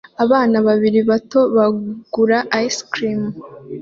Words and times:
Abana 0.23 0.57
babiri 0.67 0.99
bato 1.09 1.39
bagura 1.55 2.37
ice 2.63 2.81
cream 2.91 3.21